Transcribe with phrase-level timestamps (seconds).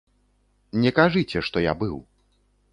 [0.85, 1.97] Не кажыце, што я быў.